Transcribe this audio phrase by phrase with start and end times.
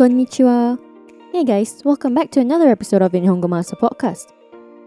[0.00, 0.78] Konnichiwa.
[1.30, 4.32] Hey guys, welcome back to another episode of Nihongo Master Podcast.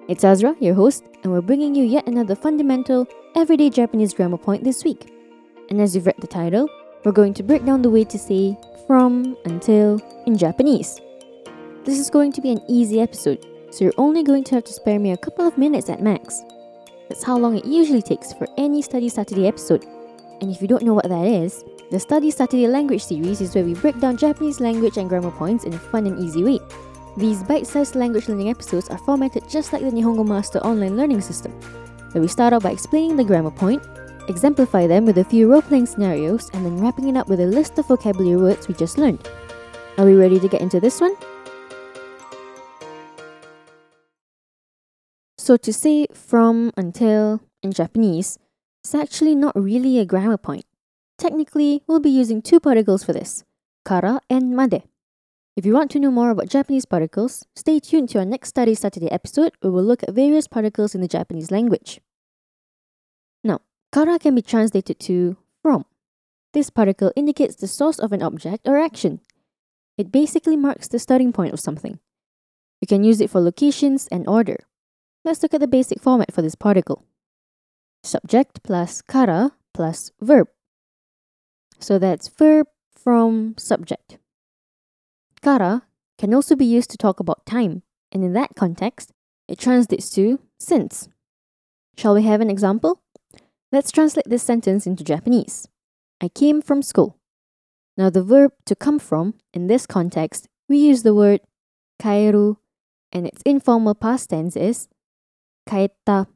[0.08, 4.64] It's Azra, your host, and we're bringing you yet another fundamental, everyday Japanese grammar point
[4.64, 5.14] this week.
[5.70, 6.68] And as you've read the title,
[7.06, 11.00] we're going to break down the way to say from, until in Japanese.
[11.84, 14.74] This is going to be an easy episode, so you're only going to have to
[14.74, 16.42] spare me a couple of minutes at max.
[17.08, 19.86] That's how long it usually takes for any Study Saturday episode.
[20.42, 23.64] And if you don't know what that is, the Study Saturday language series is where
[23.64, 26.60] we break down Japanese language and grammar points in a fun and easy way.
[27.18, 31.22] These bite sized language learning episodes are formatted just like the Nihongo Master online learning
[31.22, 31.52] system,
[32.12, 33.84] where we start out by explaining the grammar point,
[34.28, 37.46] exemplify them with a few role playing scenarios, and then wrapping it up with a
[37.46, 39.28] list of vocabulary words we just learned.
[39.98, 41.16] Are we ready to get into this one?
[45.38, 48.40] So, to say from, until in Japanese,
[48.84, 50.66] it's actually not really a grammar point.
[51.24, 53.46] Technically, we'll be using two particles for this
[53.86, 54.84] kara and made.
[55.56, 58.76] If you want to know more about Japanese particles, stay tuned to our next Study
[58.76, 62.02] Saturday episode where we'll look at various particles in the Japanese language.
[63.42, 63.62] Now,
[63.94, 65.86] kara can be translated to from.
[66.52, 69.22] This particle indicates the source of an object or action.
[69.98, 72.00] It basically marks the starting point of something.
[72.82, 74.58] You can use it for locations and order.
[75.24, 77.06] Let's look at the basic format for this particle.
[78.04, 80.50] Subject plus kara plus verb.
[81.80, 84.18] So that's verb from subject.
[85.42, 85.84] Kara
[86.18, 89.12] can also be used to talk about time, and in that context,
[89.48, 91.10] it translates to since.
[91.98, 93.02] Shall we have an example?
[93.72, 95.68] Let's translate this sentence into Japanese.
[96.22, 97.18] I came from school.
[97.98, 101.42] Now, the verb to come from, in this context, we use the word
[102.02, 102.58] kaeru,
[103.12, 104.88] and its informal past tense is
[105.68, 106.28] kaetta.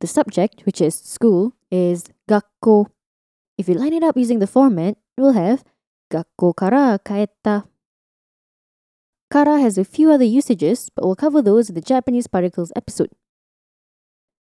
[0.00, 2.86] The subject, which is school, is gakko.
[3.58, 5.64] If you line it up using the format, we'll have
[6.12, 7.64] gakko kara kaetta.
[9.30, 13.10] Kara has a few other usages, but we'll cover those in the Japanese particles episode.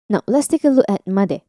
[0.07, 1.41] Now, let's take a look at made.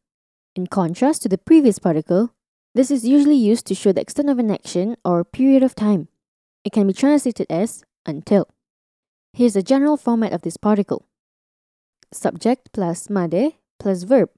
[0.55, 2.33] In contrast to the previous particle,
[2.75, 6.09] this is usually used to show the extent of an action or period of time.
[6.65, 8.47] It can be translated as until.
[9.31, 11.05] Here's the general format of this particle
[12.11, 14.29] subject plus made plus verb.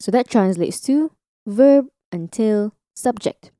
[0.00, 1.10] So that translates to
[1.46, 3.50] verb until subject.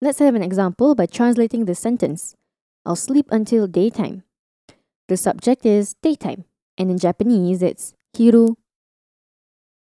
[0.00, 2.36] Let's have an example by translating this sentence.
[2.84, 4.22] I'll sleep until daytime.
[5.08, 6.44] The subject is daytime,
[6.76, 8.56] and in Japanese it's hiru.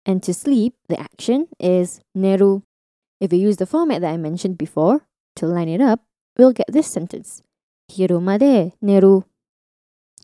[0.05, 2.63] And to sleep, the action is neru.
[3.19, 6.01] If we use the format that I mentioned before, to line it up,
[6.37, 7.41] we'll get this sentence.
[7.91, 9.23] Hiru made neru.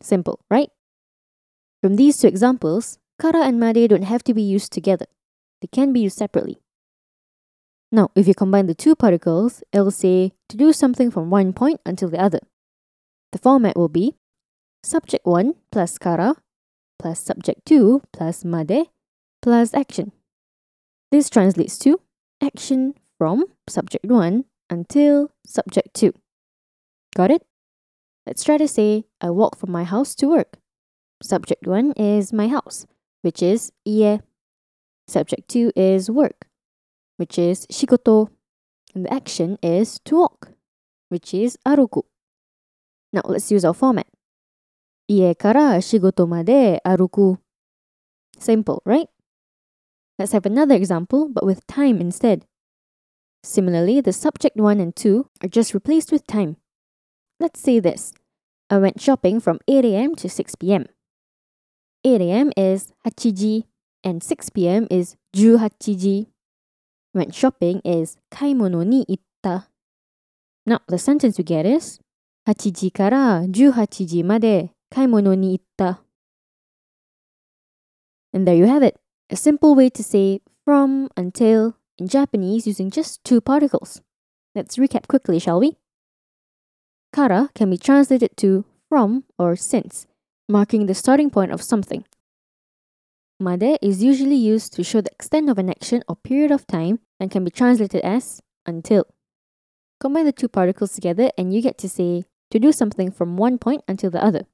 [0.02, 0.70] Simple, right?
[1.80, 5.06] From these two examples, kara and made don't have to be used together.
[5.60, 6.58] They can be used separately.
[7.90, 11.80] Now, if you combine the two particles, it'll say to do something from one point
[11.86, 12.40] until the other.
[13.32, 14.14] The format will be
[14.82, 16.34] subject 1 plus kara
[16.98, 18.88] plus subject 2 plus made
[19.40, 20.12] plus action.
[21.10, 22.00] This translates to
[22.42, 26.12] action from subject 1 until subject 2.
[27.16, 27.42] Got it?
[28.26, 30.58] Let's try to say I walk from my house to work.
[31.22, 32.86] Subject 1 is my house,
[33.22, 34.20] which is ie.
[35.06, 36.47] Subject 2 is work,
[37.18, 38.30] which is shigoto.
[38.94, 40.52] And the action is to walk,
[41.10, 42.02] which is aruku.
[43.12, 44.06] Now let's use our format.
[45.10, 47.38] Ie kara shigoto made aruku.
[48.38, 49.08] Simple, right?
[50.18, 52.46] Let's have another example, but with time instead.
[53.44, 56.56] Similarly, the subject 1 and 2 are just replaced with time.
[57.38, 58.12] Let's say this.
[58.70, 60.14] I went shopping from 8 a.m.
[60.16, 60.86] to 6 p.m.
[62.04, 62.52] 8 a.m.
[62.56, 63.66] is 8 ji
[64.02, 64.86] and 6 p.m.
[64.90, 66.28] is 18 ji
[67.17, 69.67] Went shopping is kaimono ni itta.
[70.65, 71.99] Now, the sentence we get is
[72.47, 76.03] 8時から18時まで買い物に行った。
[78.33, 78.99] And there you have it.
[79.29, 84.01] A simple way to say from, until in Japanese using just two particles.
[84.55, 85.77] Let's recap quickly, shall we?
[87.13, 90.05] Kara can be translated to from or since,
[90.49, 92.03] marking the starting point of something.
[93.39, 96.99] Made is usually used to show the extent of an action or period of time
[97.20, 99.06] and can be translated as until.
[100.00, 103.58] Combine the two particles together and you get to say to do something from one
[103.58, 104.46] point until the other.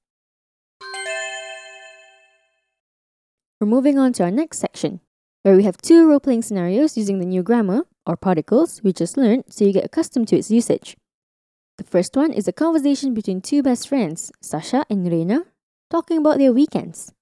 [3.61, 5.01] We're moving on to our next section,
[5.43, 9.17] where we have two role playing scenarios using the new grammar, or particles, we just
[9.17, 10.97] learned so you get accustomed to its usage.
[11.79, 15.45] The first one is a conversation between two best friends, Sasha and Reina,
[15.91, 17.14] talking about their weekends.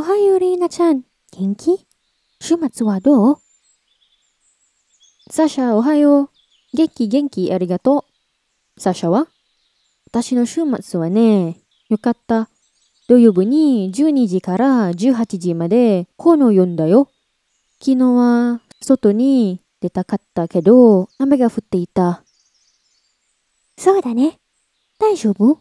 [0.00, 1.02] おはよう、レイナちゃん。
[1.30, 1.86] 元気？
[2.40, 3.36] 週末はどう？
[5.30, 6.30] サシャ、おはよう。
[6.72, 7.06] 元気？
[7.06, 7.52] 元気？
[7.52, 8.06] ありがと
[8.78, 8.80] う。
[8.80, 9.26] サシャは？
[10.06, 11.60] 私の週末はね、
[11.90, 12.48] よかった。
[13.10, 17.10] 土曜日に12時から18時まで本を読んだよ。
[17.78, 22.24] 昨日は外に出たかったけど、雨が降っていた。
[23.76, 24.38] そうだね。
[24.98, 25.58] 大丈夫？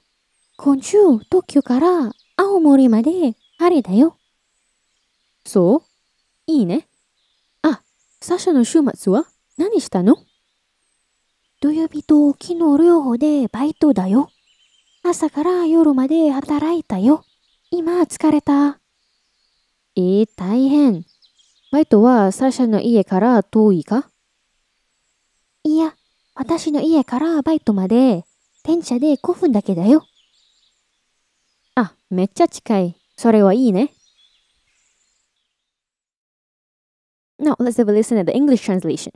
[0.56, 0.97] 今週、
[1.30, 4.15] 東京から青森まで晴れだよ。
[5.50, 5.81] そう？
[6.46, 6.88] いいね。
[7.63, 7.81] あ、
[8.22, 9.25] サシャの週末は？
[9.57, 10.16] 何したの？
[11.60, 14.30] 土曜日と昨日両方でバイトだよ。
[15.04, 17.25] 朝から夜まで働いたよ。
[17.72, 18.80] 今疲れた。
[19.96, 21.04] えー、大変。
[21.72, 24.10] バイトはサシャの家から遠いか？
[25.63, 25.96] いや、
[26.36, 28.24] 私の家からバイトまで
[28.63, 30.06] 電車で5分だけだよ。
[31.75, 32.96] あ、めっちゃ近い。
[33.18, 33.94] それはいいね。
[37.39, 39.13] Now let's have a listen at the English translation.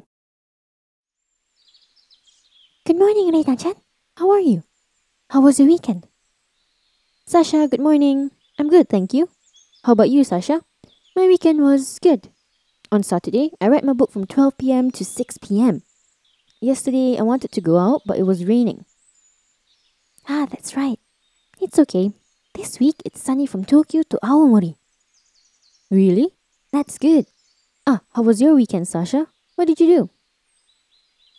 [2.85, 3.75] Good morning, Reina-chan.
[4.17, 4.63] How are you?
[5.29, 6.07] How was your weekend?
[7.25, 8.31] Sasha, good morning.
[8.57, 9.29] I'm good, thank you.
[9.83, 10.61] How about you, Sasha?
[11.17, 12.29] My weekend was good.
[12.93, 14.91] On Saturday, I read my book from 12 p.m.
[14.91, 15.83] to 6 p.m.
[16.61, 18.85] Yesterday, I wanted to go out, but it was raining.
[20.29, 20.99] Ah, that's right.
[21.59, 22.11] It's okay.
[22.53, 24.75] This week, it's sunny from Tokyo to Aomori.
[25.91, 26.29] Really?
[26.71, 27.25] That's good.
[27.85, 29.27] Ah, how was your weekend, Sasha?
[29.55, 30.09] What did you do?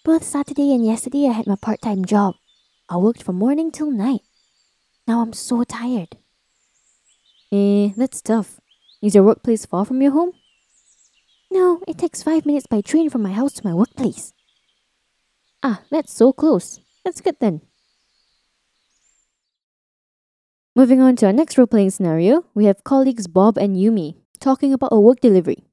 [0.05, 2.35] Both Saturday and yesterday, I had my part time job.
[2.88, 4.20] I worked from morning till night.
[5.08, 6.17] Now I'm so tired.
[7.50, 8.61] Eh, that's tough.
[9.02, 10.32] Is your workplace far from your home?
[11.50, 14.32] No, it takes five minutes by train from my house to my workplace.
[15.62, 16.81] Ah, that's so close.
[17.05, 17.62] That's good then.
[20.76, 24.73] Moving on to our next role playing scenario, we have colleagues Bob and Yumi talking
[24.75, 25.64] about a work delivery.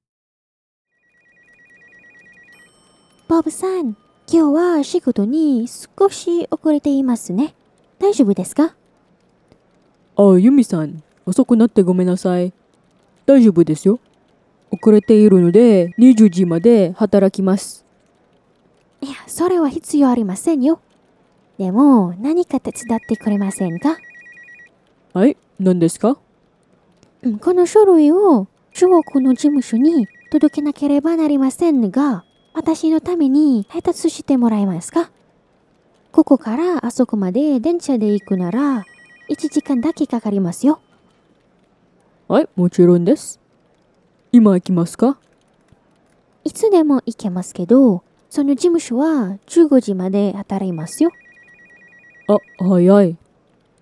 [3.32, 3.96] ボブさん、
[4.30, 7.56] 今日は仕事に少し遅れていますね。
[7.98, 8.76] 大丈夫ですか？
[10.18, 12.52] あ、ユミさん、遅くなってごめんなさい。
[13.26, 14.02] 大丈夫ですよ。
[14.70, 17.86] 遅れているので20時まで働きます。
[19.00, 20.82] いや、それは必要ありませんよ。
[21.58, 23.96] でも、何か手伝ってくれませんか？
[25.14, 26.18] はい、何ですか？
[27.24, 35.10] うんこの書類を中国の事務所に届けなければなりませんが、私のために配達してもらえますか？
[36.12, 38.86] ここからあそこまで電車で行くなら
[39.30, 40.82] 1時間だけかかりますよ。
[42.28, 43.40] はい、もちろんです。
[44.34, 45.18] 今行きますか？
[46.44, 51.12] いつでも行けますけど、その事務所は15時まで働いますよ。
[52.28, 53.18] あ、早い。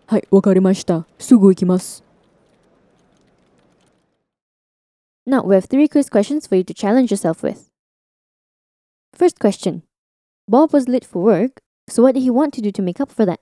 [0.08, 1.06] はい、わかりました。
[1.20, 2.04] すぐ行きます。
[5.26, 7.69] Now, we have three quiz questions for you to challenge yourself with.
[9.20, 9.84] First question
[10.48, 13.12] Bob was late for work, so what did he want to do to make up
[13.12, 13.42] for that?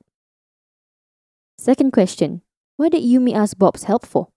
[1.60, 2.42] Second question
[2.78, 4.30] What did Yumi ask Bob's help for?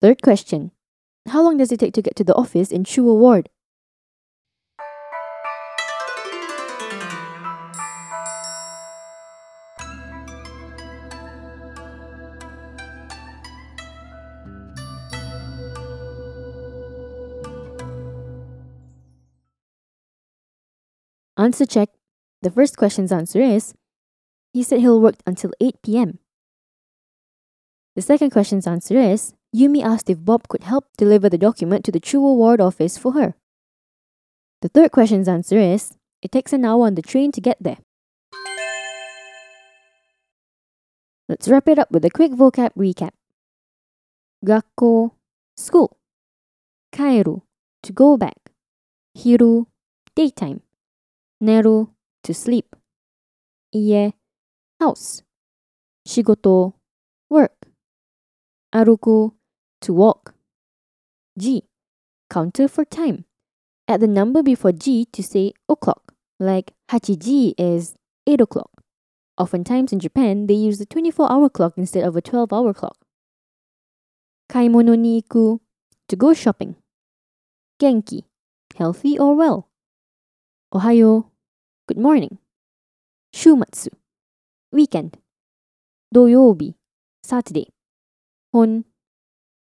[0.00, 0.70] Third question
[1.28, 3.50] How long does it take to get to the office in Chuo Ward?
[21.40, 21.88] Answer check.
[22.42, 23.72] The first question's answer is
[24.52, 26.18] He said he'll work until 8 pm.
[27.96, 31.92] The second question's answer is Yumi asked if Bob could help deliver the document to
[31.92, 33.36] the Chuo ward office for her.
[34.60, 37.78] The third question's answer is It takes an hour on the train to get there.
[41.26, 43.12] Let's wrap it up with a quick vocab recap.
[44.44, 45.12] Gakko,
[45.56, 45.96] school.
[46.92, 47.40] Kaeru,
[47.82, 48.52] to go back.
[49.16, 49.64] Hiru,
[50.14, 50.60] daytime.
[51.42, 51.88] Neru
[52.22, 52.76] to sleep.
[53.72, 54.12] 家
[54.80, 55.22] house.
[56.06, 56.74] Shigoto
[57.28, 57.68] work.
[58.74, 59.32] Aruku
[59.80, 60.34] to walk.
[61.38, 61.64] Ji
[62.28, 63.24] counter for time.
[63.88, 67.94] Add the number before ji to say o'clock, like hachiji is
[68.26, 68.70] 8 o'clock.
[69.38, 72.98] Oftentimes in Japan, they use the 24 hour clock instead of a 12 hour clock.
[74.50, 75.60] Kaimono ni iku,
[76.08, 76.76] to go shopping.
[77.80, 78.24] Genki,
[78.76, 79.68] healthy or well.
[80.74, 81.29] Ohayo,
[81.89, 82.37] good morning.
[83.31, 83.91] 週末
[84.73, 85.19] weekend.
[86.11, 86.75] 土曜日
[87.23, 87.71] Saturday.
[88.51, 88.85] 本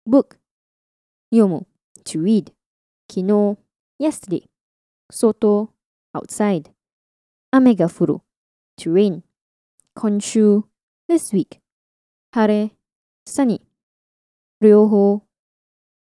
[0.08, 0.38] book.
[1.32, 1.68] 読む
[2.04, 2.54] to read.
[3.10, 3.58] 昨日
[4.00, 4.48] yesterday.
[5.12, 5.74] 外
[6.13, 6.72] outside.
[7.51, 8.16] 雨が降る
[8.78, 9.22] to rain.
[9.94, 10.63] 今週
[11.08, 11.60] this week.
[12.32, 12.75] 晴れ
[13.28, 13.62] sunny.
[14.60, 15.22] 両方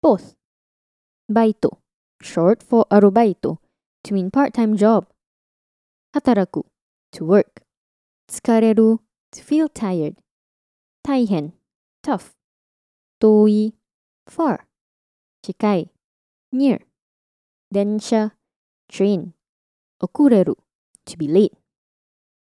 [0.01, 0.36] both.
[1.29, 1.79] バイト
[2.21, 3.59] short for アルバイト
[4.03, 5.05] to mean part-time job.
[6.14, 6.64] Hataraku,
[7.12, 7.62] to work.
[8.28, 8.99] Tsukareru,
[9.33, 10.16] to feel tired.
[11.07, 11.52] Taihen,
[12.02, 12.35] tough.
[13.21, 13.73] Toi,
[14.28, 14.66] far.
[15.45, 15.88] Chikai,
[16.52, 16.81] near.
[17.75, 18.33] Densha,
[18.88, 19.33] train.
[20.02, 20.54] Okureru,
[21.07, 21.54] to be late.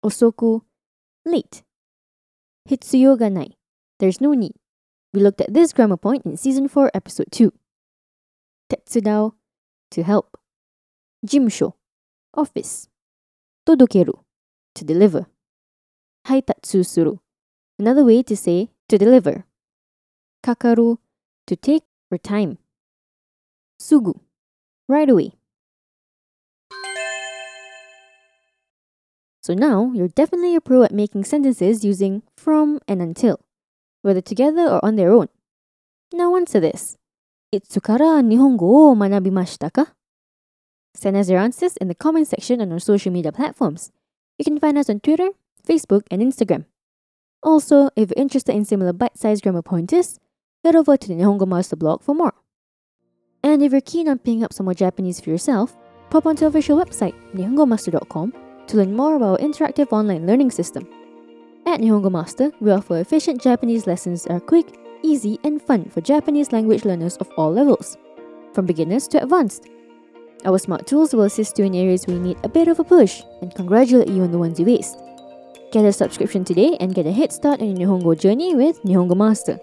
[0.04, 0.62] Osoku,
[1.26, 1.64] late.
[2.68, 3.50] Hitsuyo nai,
[4.00, 4.56] there's no need.
[5.14, 7.54] We looked at this grammar point in season 4, episode 2.
[8.72, 9.34] Tetsudao,
[9.92, 10.38] to help.
[11.26, 11.74] Jimsho,
[12.34, 12.90] office
[13.65, 14.13] todokeru,
[14.75, 15.25] to deliver.
[16.27, 17.17] Haitatsu suru,
[17.79, 19.46] another way to say to deliver.
[20.43, 20.98] Kakaru,
[21.48, 22.58] to take or time.
[23.79, 24.20] Sugu,
[24.88, 25.34] right away.
[29.41, 33.41] So now you're definitely a pro at making sentences using from and until,
[34.01, 35.27] whether together or on their own.
[36.13, 36.98] Now answer this.
[37.53, 39.86] Itsukara nihongo o manabimashita ka?
[40.94, 43.92] Send us your answers in the comment section on our social media platforms.
[44.38, 45.30] You can find us on Twitter,
[45.68, 46.66] Facebook, and Instagram.
[47.42, 50.20] Also, if you're interested in similar bite-sized grammar pointers,
[50.64, 52.34] head over to the Nihongo Master blog for more.
[53.44, 55.76] And if you're keen on picking up some more Japanese for yourself,
[56.10, 58.34] pop onto our official website, nihongomaster.com,
[58.68, 60.88] to learn more about our interactive online learning system.
[61.66, 66.02] At Nihongo Master, we offer efficient Japanese lessons that are quick, easy, and fun for
[66.02, 67.98] Japanese language learners of all levels,
[68.54, 69.68] from beginners to advanced.
[70.46, 72.84] Our smart tools will assist you in areas where you need a bit of a
[72.84, 75.00] push and congratulate you on the ones you aced.
[75.72, 79.16] Get a subscription today and get a head start on your Nihongo journey with Nihongo
[79.16, 79.60] Master.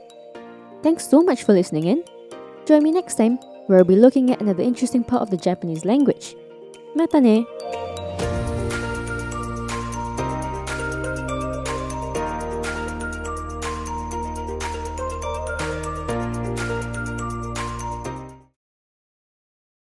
[0.83, 2.03] Thanks so much for listening in.
[2.67, 5.85] Join me next time where I'll be looking at another interesting part of the Japanese
[5.85, 6.35] language.
[6.95, 7.47] Mata ne!